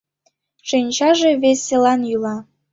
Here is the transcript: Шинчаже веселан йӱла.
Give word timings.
Шинчаже 0.67 1.31
веселан 1.43 2.01
йӱла. 2.09 2.35